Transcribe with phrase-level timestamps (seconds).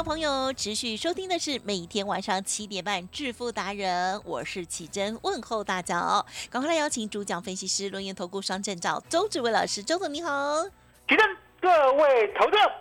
[0.00, 6.24] 众朋友持续收听的是每天晚上七点半《致富达人》，我是启珍，问候大家哦。
[6.48, 10.64] 赶快来邀请主讲分析师轮研投顾双证照周志伟老师，周总你好。
[11.06, 12.72] 启真各位投资者，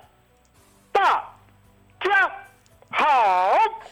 [0.94, 1.36] 大
[2.00, 2.32] 家
[2.90, 3.10] 好。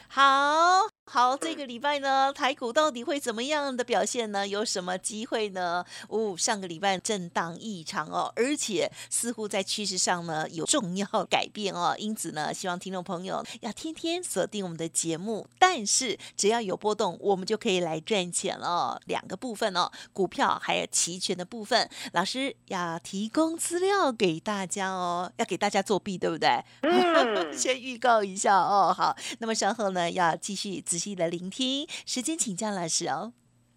[0.08, 4.46] 好好，这个礼拜呢，台股到底会怎么样的表现呢？
[4.46, 5.82] 有什么机会呢？
[6.08, 15.46] 哦，上个礼拜震荡异常哦，而且似乎在趋势上呢有重要改变哦，因此呢，希望听众朋友要天天锁定我们的节目。
[15.58, 19.00] 但是只要有波动，我们就可以来赚钱了。
[19.06, 26.62] 两个部分哦，股票还有期权的部分，老师要提供资料给大家哦，要给大家作弊，对不对？
[26.82, 28.94] 嗯 先预告一下哦。
[28.94, 33.32] 好，那么稍后呢要继续仔细的聆听，时间请教老师哦。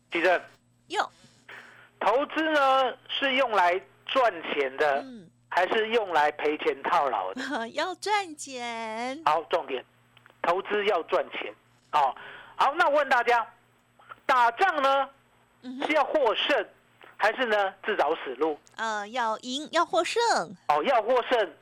[0.10, 0.42] 地震，
[0.88, 1.10] 哟，
[2.00, 7.70] 投资呢是用来赚钱的，嗯，还是用来赔钱套牢的？
[7.70, 9.86] 要赚钱，好，重点，
[10.42, 11.54] 投资要赚钱。
[11.94, 12.14] 哦，
[12.56, 13.48] 好，那我问大家，
[14.26, 15.10] 打仗呢
[15.86, 16.68] 是要获胜，
[17.16, 18.60] 还是呢自找死路？
[18.76, 20.20] 呃，要赢，要获胜，
[20.68, 21.54] 哦，要获胜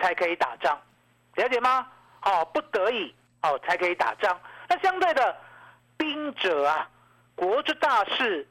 [0.00, 0.80] 才可以打仗，
[1.36, 1.86] 了解吗？
[2.22, 4.40] 哦，不得已哦才可以打仗。
[4.68, 5.36] 那相对的，
[5.96, 6.88] 兵者啊，
[7.34, 8.46] 国之大事，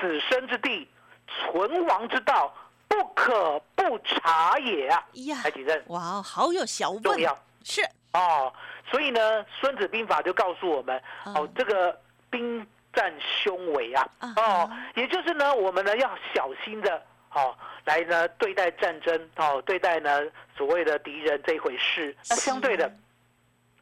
[0.00, 0.88] 死生之地，
[1.26, 2.54] 存亡之道，
[2.88, 5.04] 不可不察也啊！
[5.12, 7.82] 呀来，几阵哇哦，好有学问，重要是，
[8.12, 8.52] 哦。
[8.90, 11.98] 所以呢，《孙子兵法》就告诉我们哦嗯，这个
[12.28, 20.20] 兵战凶危啊啊，哦哈，也就是呢，我们呢要小心的哦，来呢对待战争哦，对待呢
[20.56, 22.14] 所谓的敌人这一回事。
[22.28, 22.96] 那相对的是，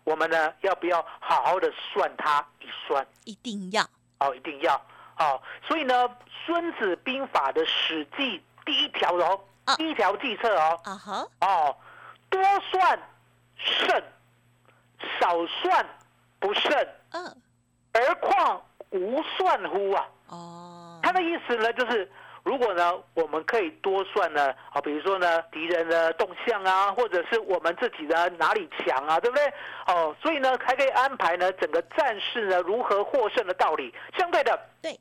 [0.04, 3.06] 我们呢要不要好好的算它一算？
[3.24, 3.82] 一定要，
[4.18, 4.74] 哦，一定要
[5.18, 5.40] 哦。
[5.66, 6.08] 所以呢，
[6.44, 11.76] 《孙子兵法》的《史记》第一条哦啊，第一条计策哦，啊哈，哦，
[12.28, 12.98] 多算
[13.56, 14.02] 胜，
[15.20, 15.86] 少算
[16.38, 16.72] 不胜，
[17.10, 17.42] 嗯，
[17.92, 20.08] 而况无算乎啊？
[20.28, 22.10] 哦，他的意思呢，就是
[22.42, 29.52] 如果呢，我们可以多算呢，啊，比如说呢，敌人的动向啊，或者是我们自己的哪里强啊，对不对？
[29.86, 33.94] 哦，所以呢，还可以安排呢整个战事呢如何获胜的道理。
[34.18, 34.98] 相对的，对，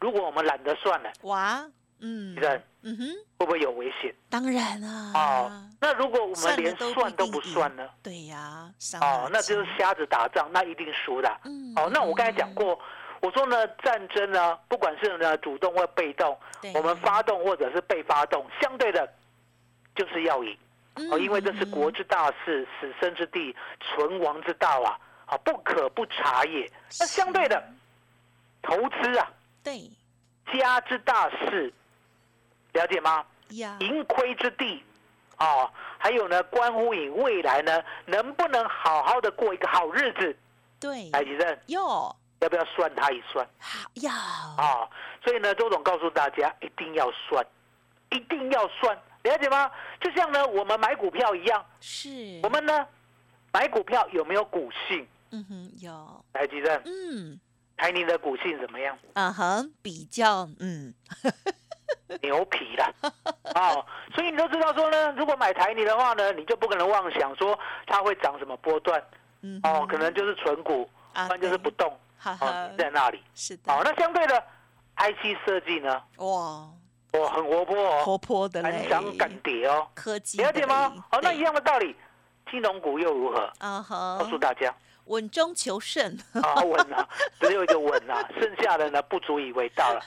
[0.00, 1.64] 如果我们懒得算了，哇，
[2.00, 3.04] 嗯敌，人嗯哼，
[3.38, 4.14] 会不会有危险？
[4.30, 7.86] 当然啊，哦，那如果我们连算都不算呢？
[8.02, 11.30] 对呀，啊，哦那就是筋瞎子打仗，那一定输的。
[11.44, 12.78] 嗯哦，那我刚才讲过，
[13.20, 16.38] 我说呢，战争呢，不管是呢主动或被动，
[16.74, 19.10] 我们发动或者是被发动，相对的，
[19.94, 20.56] 就是要赢。
[21.10, 26.70] 哦，因为这是国嗯之大事，死生之地，存亡之道啊，啊，不可不察也。
[26.98, 27.62] 那相对的，
[28.62, 29.30] 投资啊，
[29.62, 29.90] 对。
[30.52, 31.72] 家之大事，
[32.72, 33.24] 了解吗？
[33.50, 34.82] 呀，盈亏之地，
[35.38, 40.36] 哦，还有呢，关乎你未来呢，能不能好好的过一个好日子？
[40.80, 43.46] 对，来，吉正，哟，要不要算他一算。
[43.58, 44.88] 好要，啊、
[45.24, 47.44] 所以呢，周总告诉大家，一定要算，
[48.10, 49.70] 一定要算，了解吗？
[50.00, 52.86] 就像呢，我们买股票一样，是，我们呢
[53.52, 55.06] 买股票有没有股性？
[55.32, 57.40] 嗯哼有，来，吉正，嗯。
[57.76, 58.98] 台泥的股性怎么样？
[59.14, 60.92] 啊哈，比较嗯。
[62.22, 62.94] 牛皮了，
[63.54, 69.02] 哦，所以你都知道说呢，如果买台泥的话呢，你就不可能妄想说它会涨什么波段，
[69.42, 73.22] 嗯哦，可能就是纯股，啊不然就是不动，哈哦，，在那里。
[73.34, 74.44] 是的，哦，那相对的
[74.96, 76.26] ，IC 设计呢，哇，
[77.12, 78.86] 哦，很活泼哦，活泼的嘞。
[78.88, 80.88] 敢，涨敢跌哦，科技了解吗？
[80.94, 81.02] 嘞？
[81.10, 81.96] 好，那一样的道理，
[82.50, 83.50] 金融股又如何？
[83.58, 84.72] 啊哈告，诉大家，
[85.06, 87.08] 稳中求胜，啊，稳啊，
[87.40, 90.00] 只有一个稳啊，剩下的呢不足以为道了。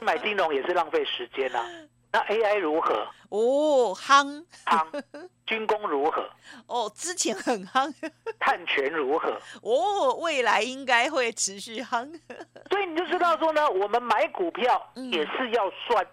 [0.00, 1.64] 买金融也是浪费时间啊。
[2.10, 3.06] 那 AI 如何？
[3.28, 5.02] 哦，夯夯，
[5.46, 6.28] 军工如何？
[6.66, 7.92] 哦，之前很夯
[8.40, 9.38] 碳权如何？
[9.62, 12.08] 哦，未来应该会持续夯。
[12.70, 16.06] 所以你就知道说呢，我们买股票嗯也是要算。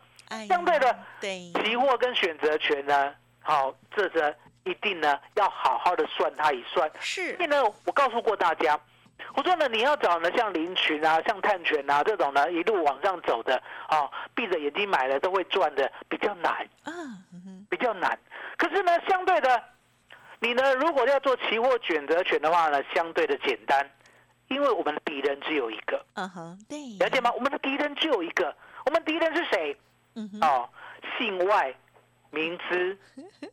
[0.47, 6.91] 相对的，对，期货跟选择权呢，好，这个一定呢要好好的算它一算。
[6.99, 8.77] 是所以呢，我告诉过大家，
[9.35, 16.67] 我说呢，你要找呢像林群啊、像碳权啊这种呢一路往上走的，啊，闭着眼睛买了都会赚的，比较难，
[17.69, 18.17] 比较难。
[18.57, 19.63] 可是呢，相对的，
[20.39, 23.89] 你呢如果要做期货选择权的话呢，相对的简单，
[24.47, 27.31] 因为我们的敌人只有一个，嗯哼，对，了解吗？
[27.33, 29.77] 我们的敌人只有一个，我们敌人是谁？
[30.15, 30.69] 嗯哼，哦，
[31.17, 31.75] 姓外。
[32.35, 32.97] 名资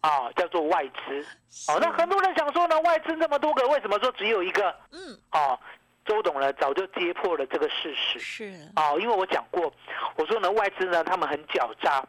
[0.00, 1.24] 啊、叫做外资。
[1.68, 4.74] 哦，那很多人想说呢，外资那么多个，为什么说只有一个？
[4.90, 5.58] 嗯，哦，
[6.04, 8.18] 周董呢早就揭破了这个事实。
[8.18, 9.72] 是，哦，因为我讲过，
[10.16, 12.04] 我说呢外资呢他们很狡诈，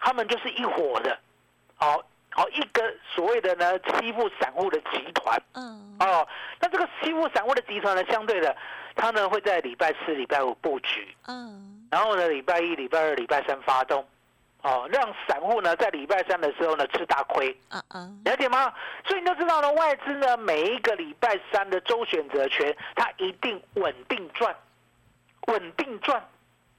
[0.00, 1.16] 他们就是一伙的，
[1.78, 2.82] 哦哦一个
[3.14, 5.40] 所谓的呢欺负散户的集团。
[5.54, 6.26] 嗯，哦，
[6.60, 8.54] 那这个欺负散户的集团呢，相对的，
[8.96, 14.04] 他呢会在礼拜四、礼拜五布局，嗯，然后呢礼拜一、礼拜二、礼拜三发动，
[14.66, 17.56] 哦，让散户呢在礼拜三的时候呢吃大亏。
[17.68, 18.72] 啊啊，了解吗？
[19.06, 24.52] 所以你就知道了，外资呢每一个礼拜三的周选择权，它一定稳定赚，
[25.46, 26.20] 稳定赚。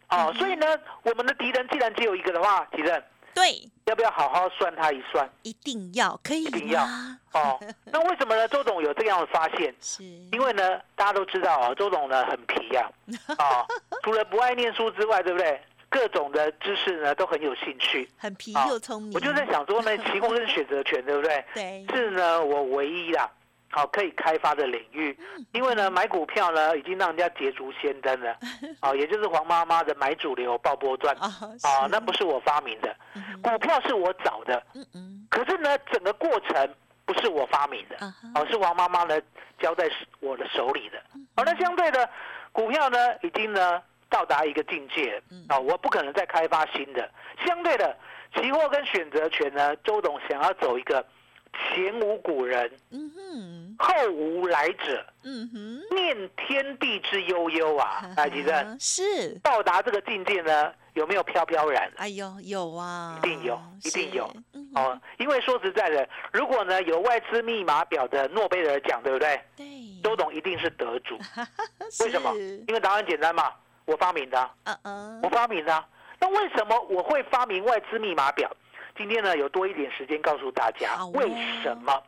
[0.10, 3.02] 哦，所以呢，我们的敌人既然只有一个的话，敌人
[3.34, 5.30] 对，要不要好好算他一算？
[5.44, 7.20] 一定要，可以一定要吗？
[7.34, 8.46] 哦， 那为什么呢？
[8.50, 9.74] 周董有这样的发现？
[9.80, 12.90] 是，因为呢，大家都知道哦，周董呢很皮呀、
[13.38, 13.64] 啊，
[14.04, 15.62] 除了不爱念书之外，对不对？
[15.90, 18.10] 各种的知识呢都很有兴趣。
[18.18, 21.46] 很皮好又聪明，我就在想说呢，期货跟选择权，对不对？
[21.54, 23.30] 对，是呢，我唯一啦，
[23.72, 25.18] 好可以开发的领域。
[25.54, 28.38] 因为呢，买股票呢已经让人家捷足先登了，
[28.82, 31.28] 哦，也就是黄妈妈的买主流爆波段啊，
[31.64, 32.96] 啊，那不是我发明的，
[33.42, 36.70] 股票是我找的，嗯嗯，可是呢，整个过程
[37.06, 39.20] 不是我发明的，啊哈，哦，是王妈妈呢
[39.60, 39.90] 交在
[40.20, 41.02] 我的手里的。
[41.36, 42.10] 好，那相对的，
[42.52, 47.10] 股票呢已经呢到达一个境界嗯啊、我不可能再开发新的。
[47.46, 47.98] 相对的，
[48.36, 51.06] 期货跟选择权呢，周董想要走一个
[51.54, 58.02] 前无古人，嗯哼，后无来者，嗯哼，念天地之悠悠啊！
[58.16, 61.92] 来，吉正，是，到达这个境界呢，有没有飘飘然？
[61.98, 69.40] 哎呦，有啊，一定有一定有，嗯哦，因为说实在的，如果呢有外资密码表的诺贝尔奖，对不对？
[69.56, 69.66] 对，
[70.04, 71.18] 周董一定是得主。
[72.04, 72.36] 为什么？
[72.68, 73.52] 因为答案简单嘛，
[73.88, 75.22] 我发明的啊、嗯嗯。
[75.24, 75.88] 我，发明的啊、
[76.20, 78.50] 那为什么我会发明外资密码表？
[78.96, 81.30] 今天呢，有多一点时间告诉大家为
[81.64, 81.92] 什么？
[81.92, 82.04] 好，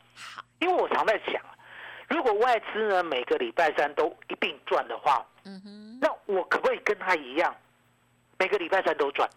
[0.59, 1.41] 因为我常在想，
[2.09, 7.55] 如果外资呢每个礼拜三都一并赚的话，嗯哼，那我可不可以跟他一样，
[8.37, 9.29] 每个礼拜三都赚？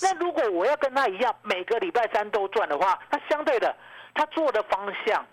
[0.00, 3.74] 那如果我要跟他一样，每个礼拜三都赚的话，那相对的，
[4.14, 5.26] 他做的方向，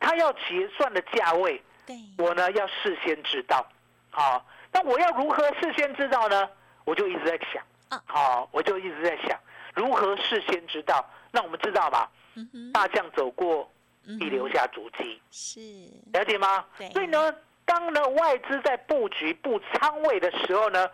[0.00, 3.64] 他要结算的价位，对，我呢要事先知道，
[4.10, 6.48] 好、那我要如何事先知道呢？
[6.84, 9.38] 我就一直在想，啊好、我就一直在想
[9.74, 11.04] 如何事先知道。
[11.30, 13.70] 那我们知道嘛，嗯哼，大象走过
[14.06, 15.60] 嗯必留下足迹，是，
[16.12, 16.88] 了解吗对？
[16.92, 17.34] 所以呢，
[17.66, 20.88] 当呢外资在布局布仓位的时候呢，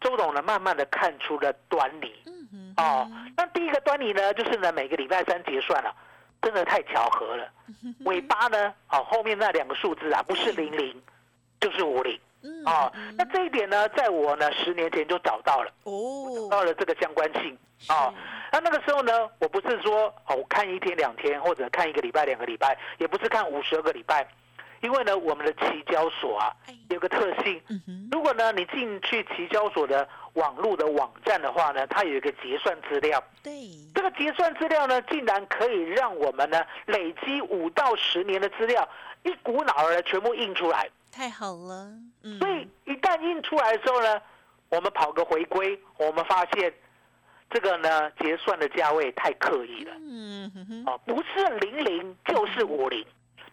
[0.00, 2.14] 周董呢慢慢的看出了端倪。
[2.26, 5.92] 嗯，哦，那第一个端倪呢，就是呢每个礼拜三结算了、
[6.40, 7.50] 真的太巧合了。
[8.04, 11.02] 尾巴呢，哦后面那两个数字啊，不是零零，
[11.60, 12.16] 就是五零。
[12.42, 17.56] 嗯哦嗯，那这一点呢，在我呢十年前就找到了，哦，到了这个相关性。
[17.86, 18.12] 啊，
[18.52, 24.28] 那那个时候呢，我不是说哦，我看一天两天，或者看一个礼拜两个礼拜，也不是看五十二个礼拜，
[24.82, 27.58] 因为呢，我们的期交所啊哎有个特性，
[28.12, 33.52] 如果呢你进去期交所的网络的网站的话呢，它有一个结算资料，对，
[33.94, 38.86] 这个结算资料呢，竟然可以让我们呢累积五到十年的资料，
[39.22, 40.86] 一股脑儿的全部印出来。
[41.12, 44.20] 太好了，嗯，所以一旦印出来的时候呢，
[44.68, 46.72] 我们跑个回归，我们发现
[47.50, 49.92] 这个呢结算的价位太刻意了。
[49.98, 50.66] 嗯哼。
[50.66, 53.04] 哼，哦，不是零零就是五零，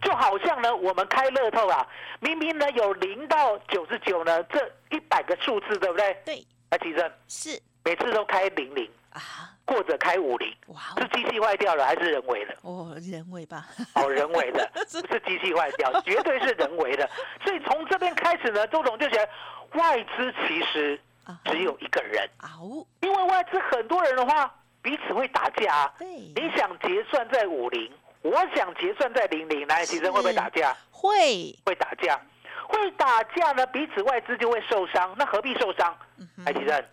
[0.01, 1.87] 就好像呢我们开乐透啊，
[2.19, 6.21] 明明呢有零到九十九呢这一百个数字，对不对？
[6.25, 7.61] 对，那其实是。
[7.83, 8.85] 每次都开零零。
[9.11, 12.55] 啊，或者开五零，哇是机器坏掉了还是人为的？
[12.61, 17.07] 哦，人为吧，哦，人为的， 不是机器坏掉，绝对是人为的。
[17.43, 19.29] 所以从这边开始呢，周总就觉得
[19.77, 24.49] 外资其实啊，只有一个人，嗷，因为外资很多人的话，
[24.81, 25.75] 彼此会打架。
[25.75, 25.93] 啊。
[25.99, 30.73] 对，你想结算在五零，我想结算在零零，来，其实会不会打架？
[30.91, 32.19] 会，会打架，
[32.67, 35.95] 会打架呢，彼此外资就会受伤，那何必受伤？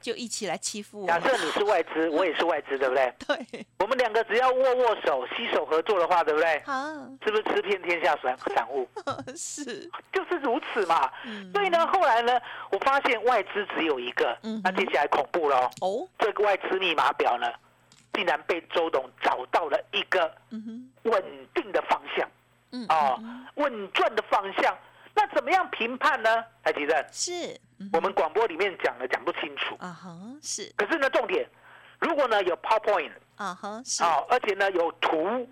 [0.00, 3.14] 就一起来欺负我，假设你是外资， 我也是外资，对不对？
[3.26, 6.62] 对，我们两个只要握握手、携手合作的话，对不对？
[6.66, 6.83] 好，
[7.25, 8.88] 是不是吃遍天下散散户？
[9.37, 11.11] 是，就是如此嘛。
[11.25, 12.38] 嗯所以呢，后来呢，
[12.71, 15.71] 我发现外资只有一个嗯，那接下来恐怖了哦。
[15.81, 17.50] 哦，这个外资密码表呢，
[18.12, 20.33] 竟然被周董找到了一个
[21.04, 21.23] 稳
[21.54, 22.28] 定的方向
[22.73, 24.76] 嗯哦嗯，稳赚的方向。
[25.14, 26.44] 那怎么样评判呢？
[26.62, 27.33] 台积电，是，
[27.78, 29.76] 嗯我们广播里面讲的讲不清楚。
[29.78, 30.11] 啊哈
[30.42, 31.49] 是可是呢，重点，
[32.00, 35.49] 如果呢有 PowerPoint 啊哈是哦，而且呢有图、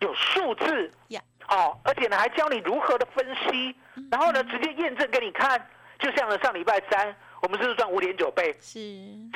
[0.00, 5.64] 有数字呀，哦，而且呢还教你如何的分析，嗯然后呢直接验证给你看。
[6.00, 8.56] 就像呢上礼拜三，我们是不是赚五点九倍？
[8.60, 8.78] 是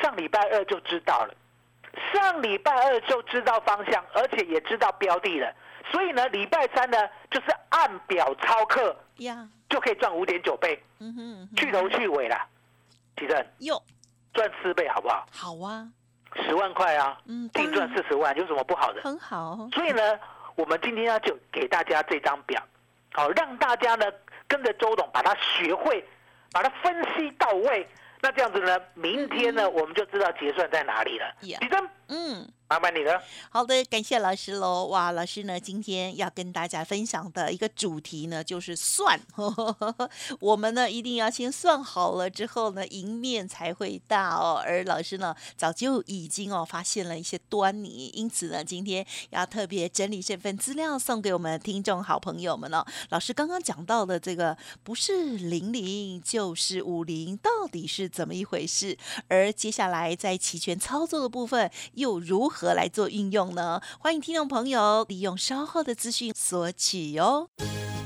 [0.00, 1.34] 上礼拜二就知道了，
[2.12, 5.52] 上礼拜二就知道方向，而且也知道标的了。
[5.90, 6.96] 所以呢，礼拜三呢
[7.30, 12.46] 就是按表操课，呀，就可以赚五点九倍，嗯哼嗯哼，去头去尾啦。
[13.18, 13.82] 其正哟，
[14.32, 15.26] 赚四倍好不好？
[15.32, 15.86] 好啊，
[16.46, 19.02] 十万块啊，嗯，净赚四十万，有什么不好的？
[19.02, 20.18] 很好，所以呢，
[20.54, 22.62] 我们今天呢就给大家这张表，
[23.12, 24.06] 好、让大家呢
[24.48, 26.04] 跟着周董把它学会，
[26.52, 27.86] 把它分析到位。
[28.24, 31.34] 那这样子呢，明天呢我们就知道结算在哪里了。
[32.12, 32.46] 嗯。
[32.68, 33.22] 麻烦你了。
[33.50, 34.86] 好的，感谢老师喽！
[34.86, 39.20] 哇，老师呢今天要跟大家分享的一个主题呢，就是算。
[40.40, 44.62] 我们呢一定要先算好了之后呢，赢面才会大哦。
[44.64, 52.82] 而老师呢早就已经哦发现了一些端倪，因此呢今天要特别整理这份资料送给我们的听众好朋友们哦。
[53.10, 58.96] 老师刚刚讲到的这个不是零零就是五零，到底是怎么一回事？
[59.28, 61.70] 而接下来在期权操作的部分
[62.02, 63.80] 又如何来做运用呢？
[64.00, 67.48] 欢迎听众朋友利用稍后的资讯索取哦。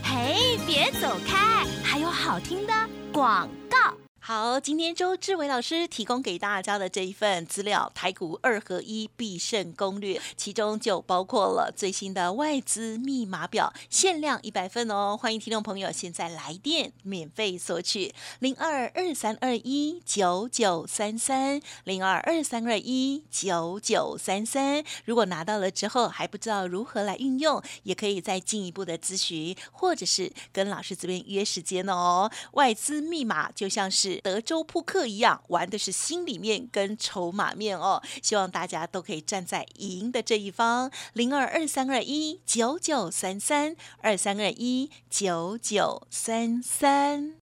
[0.04, 2.72] 嘿，别走开，还有好听的
[3.10, 4.05] 广告。
[4.26, 15.16] 好，今天周志伟老师提供给大家的这一份资料，台股二合一必胜攻略，其中就包括了最新的外资密码表，限量一百份哦。
[15.16, 24.83] 欢迎听众朋友现在来电免费索取零二二三二一九九三三零二二三二一九九三三。
[25.04, 32.28] 如果拿到了之后还不知道如何来运用，也可以再进一步的咨询，或者是跟老师这边约时间哦。
[32.54, 38.02] 外资密码就像是德州扑克一样，玩的是心里面跟筹码面哦。
[38.23, 40.90] 希望大家都可以站在赢的这一方。
[41.12, 47.35] 零二二三二一九九三三二三二一九九三三。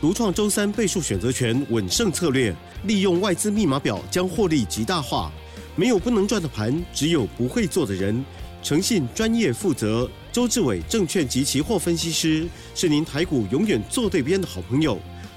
[0.00, 5.32] 独创周三倍数选择权稳胜策略，利用外资密码表将获利极大化。
[5.74, 8.24] 没有不能赚的盘，只有不会做的人。
[8.62, 14.98] 诚信、专业、负责，周志伟证券及期货分析师是您台股永远做对边的好朋友。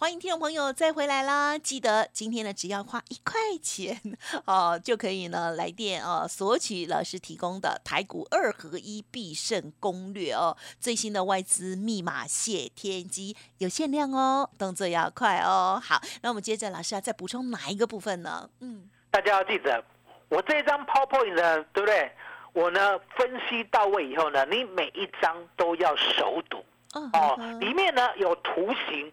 [0.00, 1.58] 欢迎听众朋友再回来啦！
[1.58, 4.00] 记得今天呢，只要花一块钱
[4.46, 15.78] 哦，就可以呢来电哦，索取老师提供的台股二合一必胜攻略哦，最新的外资密码谢天机有限量哦，动作要快哦。
[15.84, 18.48] 好，那我们接着老师要再补充哪一个部分呢？
[18.60, 19.84] 嗯，大家要记得，
[20.30, 22.10] 我这张 PowerPoint 呢，对不对？
[22.54, 26.64] 我呢分析到位以后呢，你每一张都要熟读
[27.12, 29.12] 哦里面呢有图形，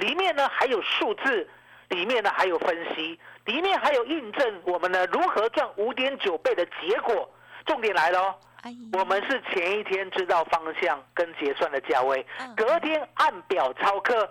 [0.00, 1.48] 里面呢还有数字，
[1.90, 7.30] 里面呢还有分析，里面还有印证我们呢如何赚五点九倍的结果。
[7.66, 8.36] 重点来了哦，
[8.94, 14.28] 我们是前一天知道方向跟结算的价位嗯，隔天按表操课。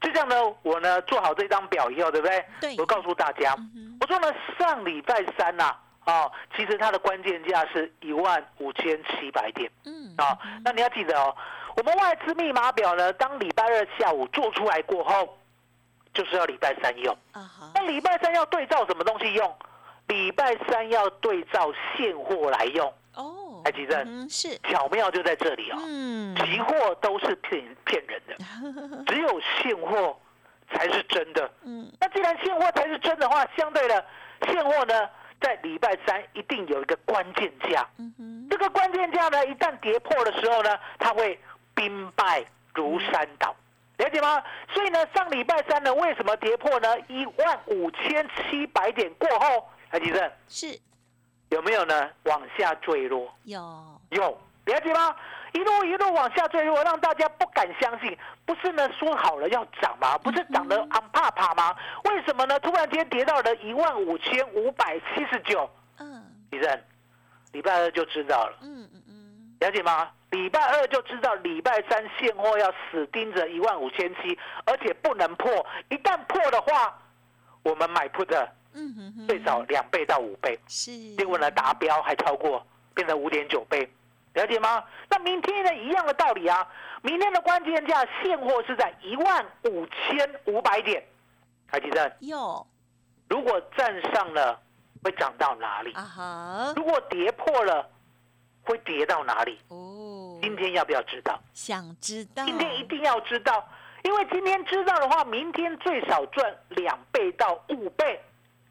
[0.00, 2.44] 就这样呢，我呢做好这张表以后，对不对？
[2.60, 5.72] 对我告诉大家，嗯我说呢，上礼拜三呐、
[6.06, 11.34] 哦，其实它的关键价是一万五千七百点嗯啊、那你要记得哦，
[11.76, 15.36] 我们外资密码表呢，当礼拜二下午做出来过后，
[16.14, 17.16] 就是要礼拜三用。
[17.32, 19.56] 啊那礼拜三要对照什么东西用？
[20.08, 22.92] 礼拜三要对照现货来用。
[23.14, 28.34] 哦，台积电嗯是巧妙就在这里哦，嗯期货都是骗骗人的，
[29.06, 30.18] 只有现货
[30.72, 31.50] 才是真的。
[31.62, 34.04] 嗯那既然现货才是真的话，相对的
[34.46, 35.08] 现货呢，
[35.40, 37.86] 在礼拜三一定有一个关键价。
[37.98, 41.38] 嗯哼这个关键价呢，一旦跌破的时候呢，它会
[41.74, 43.54] 兵败如山倒，
[43.98, 44.42] 了解吗？
[44.72, 46.98] 所以呢，上礼拜三呢，为什么跌破呢？
[47.08, 50.78] 一万五千七百点过后，台积电是
[51.50, 52.10] 有没有呢？
[52.24, 53.32] 往下坠落？
[53.44, 53.60] 有
[54.10, 55.14] 有，了解吗？
[55.52, 58.16] 一路一路往下坠落，让大家不敢相信。
[58.46, 60.16] 不是呢，说好了要涨吗？
[60.18, 61.76] 不是涨得昂怕怕吗？
[62.04, 62.58] 为什么呢？
[62.60, 65.68] 突然间跌到了一万五千五百七十九。
[65.98, 66.82] 嗯李正，
[67.52, 70.10] 礼拜二就知道了，嗯嗯嗯了解吗？
[70.32, 75.64] 礼拜二就知道，礼拜三现货要死盯着一万五千七，而且不能破。
[75.90, 76.98] 一旦破的话，
[77.62, 78.34] 我们买 put
[78.72, 83.86] 嗯哼哼，最少两倍到五倍，是，结果呢达标还超过，变成五点九倍，
[84.32, 84.82] 了解吗？
[85.10, 86.66] 那明天呢一样的道理啊，
[87.02, 91.04] 明天的关键价现货是在一万五千五百点，
[91.66, 92.66] 海基正，有
[93.28, 94.58] 如果站上了
[95.04, 95.92] 会涨到哪里？
[95.92, 97.86] 啊哈，如果跌破了
[98.62, 99.58] 会跌到哪里？
[99.68, 100.21] 哦，今
[100.62, 101.38] 天要不要知道？
[101.52, 103.68] 想知道，今天一定要知道，
[104.04, 108.20] 因为今天知道的话，明天最少赚两倍到五倍，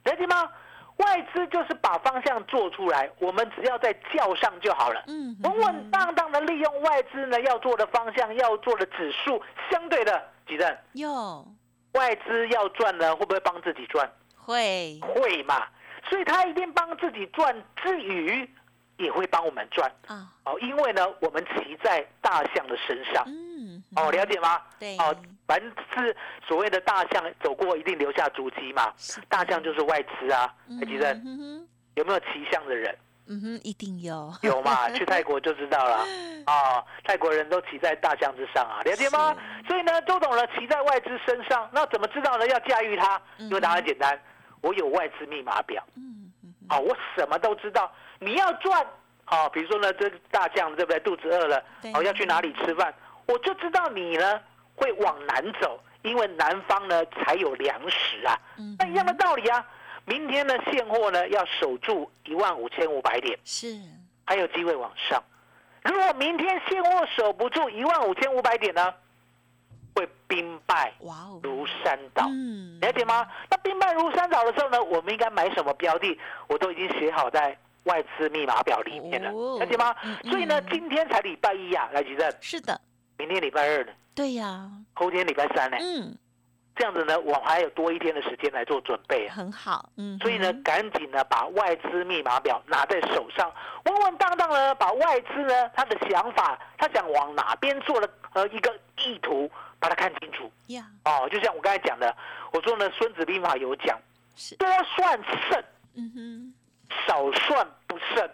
[0.05, 0.49] 了解吗？
[0.97, 5.03] 外资就是把方向做出来，我们只要在叫上就好了。
[5.07, 11.47] 嗯稳稳当当的利用外资呢要做的方向，要做的指数，相对的，几阵有
[11.93, 14.07] 外资要赚呢，会不会帮自己赚？
[14.37, 15.65] 会会嘛，
[16.07, 18.47] 所以他一定帮自己赚之余，
[19.01, 23.23] 也会帮我们赚啊，哦，因为呢，我们骑在大象的身上。
[23.27, 24.61] 嗯，哦，了解吗？
[24.79, 25.15] 对哦，
[25.47, 25.59] 凡
[25.93, 26.15] 是
[26.47, 28.93] 所谓的大象走过，一定留下足迹嘛。
[29.27, 32.95] 大象就是外资啊，海基正嗯哼，有没有骑象的人？
[33.27, 34.89] 嗯哼，一定有，有嘛？
[34.97, 36.05] 去泰国就知道了。
[36.45, 39.35] 啊，泰国人都骑在大象之上啊，了解吗？
[39.67, 42.47] 所以呢，周董呢骑在外资身上，那怎么知道呢？
[42.47, 44.19] 要驾驭它，嗯因为答案简单，
[44.61, 45.81] 我有外资密码表。
[45.95, 47.91] 嗯嗯啊，我什么都知道。
[48.23, 48.85] 你要赚，
[49.25, 50.99] 啊，比如说呢，这个大象对不对？
[50.99, 52.93] 肚子饿了对，哦，要去哪里吃饭？
[53.25, 54.39] 我就知道你呢
[54.75, 58.39] 会往南走，因为南方呢才有粮食啊。
[58.59, 59.65] 嗯那一样的道理啊。
[60.05, 63.75] 明天呢，现货呢要守住一万五千五百点，是，
[64.23, 65.23] 还有机会往上。
[65.83, 68.93] 如果明天现货守不住一万五千五百点呢，
[69.95, 70.93] 会兵败
[71.41, 72.25] 如山倒。
[72.29, 73.27] 嗯了解吗？
[73.49, 76.19] 那兵败如山倒的时候呢，我们应该买什么标的？
[76.47, 79.95] 我都已经写好在外资密码表里面了，哦了解吗？
[80.03, 80.15] 嗯？
[80.29, 82.79] 所以呢嗯，今天才礼拜一呀，来吉正，是的，
[83.17, 86.15] 明天礼拜二呢，对呀，后天礼拜三呢，嗯，
[86.75, 89.35] 这样子呢，我还有多一天的时间来做准备啊。
[89.35, 93.51] 很好，嗯，所以呢哼，赶紧呢把外资密码表拿在手上，
[93.85, 100.51] 稳稳当当呢把外资呢他的想法，他想往哪边做的呃一个意图，把它看清楚。
[100.67, 102.15] 呀，哦，就像我刚才讲的，
[102.53, 103.99] 我说呢《孙子兵法》有讲，
[104.57, 105.63] 多算胜。
[105.93, 106.53] 嗯哼，
[107.07, 108.29] 少算不胜，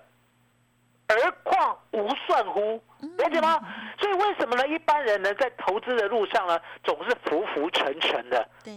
[1.07, 2.81] 而况无算乎？
[3.17, 3.59] 了解吗？
[3.99, 4.67] 所以为什么呢？
[4.67, 8.73] 一般人呢，在投资的路上呢，总是浮浮沉沉的，对，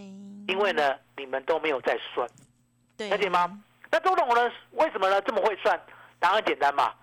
[0.47, 2.27] 因为呢，你们都没有在算，
[2.97, 3.61] 对，了解吗？
[3.91, 5.79] 那周董呢，为什么呢这么会算？
[6.19, 6.93] 答案简单嘛，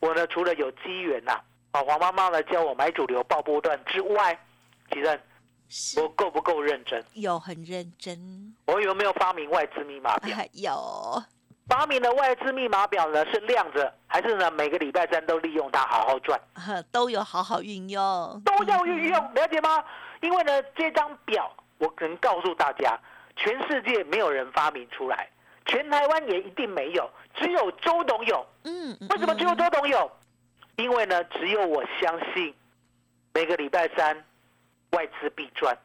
[0.00, 1.40] 我呢除了有机缘呐，
[1.72, 4.38] 啊，黄妈妈呢教我买主流报波段之外，
[4.92, 5.18] 其实
[6.00, 7.02] 我够不够认真？
[7.14, 10.36] 有很认真，我有没有发明外资密码表？
[10.36, 11.22] 还 有，
[11.68, 16.40] 发明的外资密码表呢是亮着，还是呢每个礼拜三都利用它好好赚？
[16.92, 19.84] 都有好好运用，都要运用，了解吗？
[20.20, 22.98] 因为呢，这张表我能告诉大家，
[23.36, 25.28] 全世界没有人发明出来，
[25.66, 28.46] 全台湾也一定没有，只有周董有。
[28.64, 30.10] 为什么只有周董有？
[30.76, 32.54] 因为呢，只有我相信，
[33.34, 34.24] 每个礼拜三
[34.92, 35.76] 外资必赚。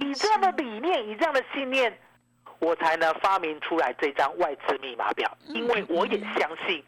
[0.00, 1.96] 以这样的理念，以这样的信念，
[2.58, 5.30] 我才能发明出来这张外资密码表。
[5.46, 6.84] 嗯因为我也相信，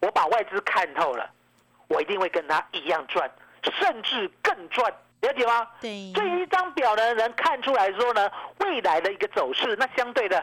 [0.00, 1.30] 我把外资看透了，
[1.88, 3.30] 我一定会跟他一样赚，
[3.62, 4.92] 甚至更赚。
[5.20, 5.68] 了解吗？
[5.82, 9.76] 对，这一张表呢，能看出来说呢，未来的一个走势。
[9.76, 10.42] 那相对的，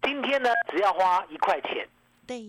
[0.00, 1.86] 今天呢，只要花一块钱，
[2.26, 2.42] 对，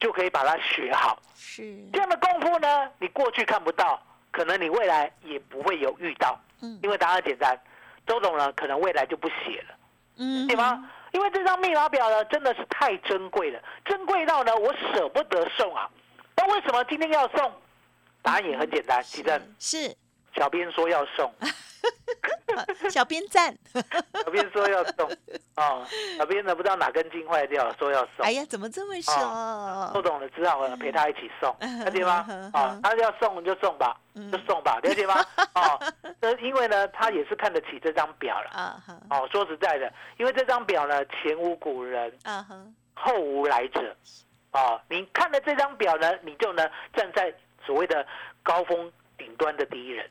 [0.00, 1.20] 就可以把它学好。
[1.34, 6.40] 是，这样的功夫呢，你过去看不到，可能你未来也不会有遇到。
[6.62, 7.60] 嗯因为答案简单，
[8.06, 9.74] 周总呢，可能未来就不写了。
[10.22, 10.88] 嗯对吗？
[11.12, 15.90] 因为这张密码表呢，真的是太珍贵了，珍贵到呢，我舍不得送啊。
[16.36, 17.52] 那为什么今天要送？
[18.22, 19.94] 答案也很简单，其正，是，
[20.36, 21.34] 小编说要送，
[22.90, 23.54] 小编赞，
[24.24, 25.08] 小编说要送，
[25.56, 25.84] 哦，
[26.18, 28.32] 小编呢不知道哪根筋坏掉了，说要送哎。
[28.32, 29.90] 呀，怎么这么说？
[29.92, 32.26] 不懂的，只好呢陪他一起送，了解吗？
[32.52, 35.24] 啊，他要送就送吧，嗯就送吧，了解吗？
[35.54, 35.80] 哦，
[36.20, 38.82] 那因为呢，他也是看得起这张表了。
[39.10, 42.12] 哦，说实在的，因为这张表呢，前无古人，
[42.94, 43.94] 后无来者。
[44.52, 47.32] 哦，你看了这张表呢，你就能站在
[47.64, 48.06] 所谓的
[48.42, 50.08] 高峰顶端的第一人，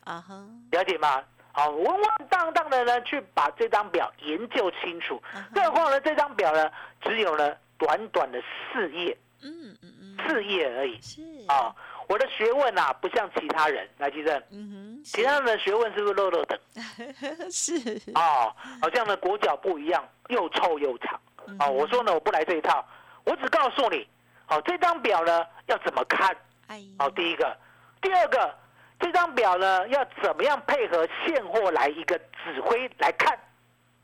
[0.71, 1.23] 了解吗？
[1.53, 5.21] 好、稳稳当当的呢去把这张表研究清楚。
[5.53, 8.41] 更何况呢，这张表呢只有呢短短的
[8.73, 10.99] 四页，嗯嗯嗯，四页而已。
[11.01, 11.21] 是。
[11.47, 11.75] 啊、
[12.07, 16.59] 我的学问啊不像其他人，来记正，嗯哼，其他人的学问是不是漏漏等？
[17.51, 17.73] 是。
[18.15, 21.19] 哦，好像呢裹脚不一样，又臭又长。
[21.47, 22.85] 嗯哦，我说呢我不来这一套，
[23.25, 24.07] 我只告诉你，
[24.47, 26.35] 哦这张表呢要怎么看。
[26.67, 27.57] 哎，好，第一个，
[28.01, 28.55] 第二个，
[29.01, 33.37] 这张表呢要怎么样配合现货来一个指挥来看？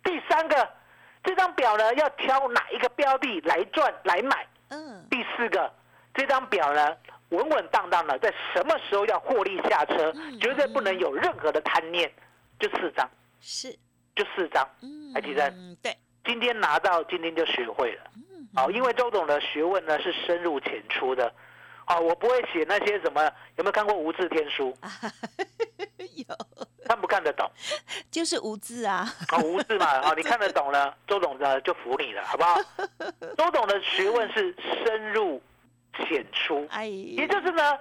[0.03, 0.67] 第三个，
[1.23, 4.47] 这张表呢要挑哪一个标的来赚来买？
[4.69, 5.71] 嗯，第四个，
[6.13, 6.97] 这张表呢
[7.29, 12.11] 稳稳当当的，在什么时候要获利下车，嗯绝对不能有任何的贪念。
[12.59, 13.07] 就四张，
[13.39, 13.71] 是，
[14.15, 14.67] 就四张。
[14.81, 18.03] 嗯，台积电嗯，对，今天拿到，今天就学会了。
[18.15, 21.31] 嗯，好，因为周董的学问呢是深入浅出的。
[21.89, 23.23] 好，我不会写那些什么，
[23.55, 24.75] 有没有看过无字天书？
[26.15, 26.25] 有，
[26.85, 27.49] 看不看得懂？
[28.11, 32.59] 就是无字啊，啊，无字嘛，啊，你看得懂了，周董呢就服你了，好不好？
[33.37, 35.41] 周董的学问是深入
[35.93, 37.77] 浅出，哎，也就是呢，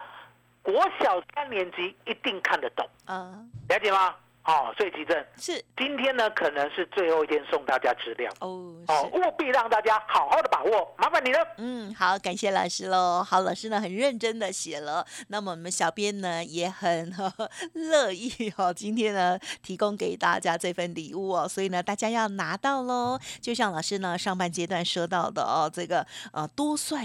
[0.63, 3.35] 国小三年级一定看得懂，啊，
[3.69, 4.15] 了解吗？
[4.47, 11.41] 好，所以吉正是，今天呢可能是最后一天送大家资料，哦，哦，务必让大家好好的把握，麻烦你了。
[11.59, 13.25] 嗯，好，感谢老师喽。
[13.25, 23.19] 好，老师呢很认真的写了，那么我们小编呢也很呵呵乐意哦， 今天呢提供给大家这份礼物哦，所以呢大家要拿到喽。
[23.41, 27.05] 就像老师呢上半阶段说到的哦，这个呃多算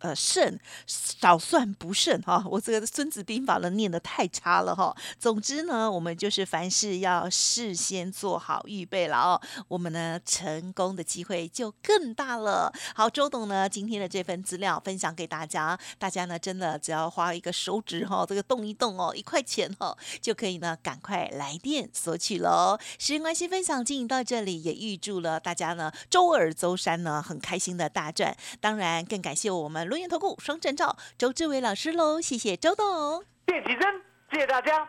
[0.00, 12.72] 呃慎，少算不慎哈、我这个《孙子兵法》呢念的太差了哈、总之呢，我们就是凡事要事先做好预备了哦，我们呢成功的机会就更大了。
[12.94, 22.78] 好，周董呢今天的这份资料分享给大家，大家呢真的只要花一个手指哈、这个动一动哦，一块钱哈、就可以呢赶快来电索取喽。
[23.00, 28.36] 时间关系，分享进行到这里，也预祝了大家呢周二周三呢很开心的大赚。
[28.60, 33.24] 当然，更感谢我们龙源投顾双证照周志伟老师喽，谢谢周董。
[33.48, 34.88] 谢谢吉珍，谢谢大家，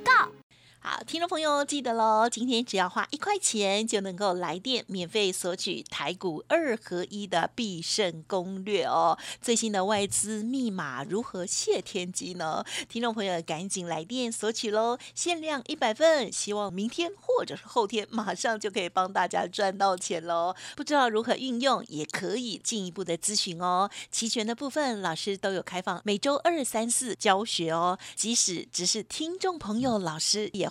[0.83, 9.15] 好，听众朋友记得喽，今天只要花一块钱就能够来电免费索取台股二合一的必胜攻略哦。
[9.39, 12.65] 最新的外资密码如何谢天机呢？
[12.89, 20.55] 听众朋友赶紧来电索取喽，限量一百份，希望明天或者是后天马上就可以帮大家赚到钱喽。
[20.75, 23.87] 不知道如何运用，也可以进一步的咨询哦。
[24.09, 27.99] 齐全的部分，老师都有开放每周二、三、四教学哦。
[28.15, 30.70] 即使只是听众朋友，老师也